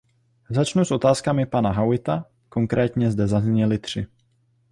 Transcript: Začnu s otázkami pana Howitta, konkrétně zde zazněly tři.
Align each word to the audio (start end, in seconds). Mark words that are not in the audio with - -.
Začnu 0.49 0.85
s 0.85 0.91
otázkami 0.91 1.45
pana 1.45 1.71
Howitta, 1.71 2.25
konkrétně 2.49 3.11
zde 3.11 3.27
zazněly 3.27 3.77
tři. 3.77 4.07